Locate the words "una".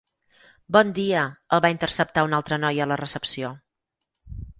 2.29-2.39